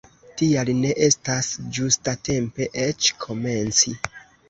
[0.39, 3.99] Tial ne estas ĝustatempe eĉ komenci!